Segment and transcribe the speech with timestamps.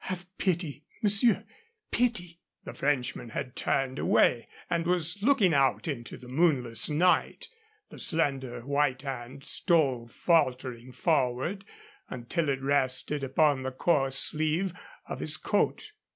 [0.05, 1.45] "Have pity, monsieur
[1.91, 7.49] pity!" The Frenchman had turned away and was looking out into the moonless night.
[7.91, 11.65] The slender white hand stole faltering forward
[12.09, 14.73] until it rested upon the coarse sleeve
[15.05, 15.91] of his coat.